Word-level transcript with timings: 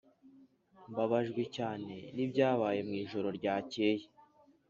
]mbabajwe 0.91 1.41
cyane 1.55 1.95
nibyabaye 2.15 2.79
mu 2.87 2.93
ijoro 3.03 3.27
ryakeye. 3.37 4.05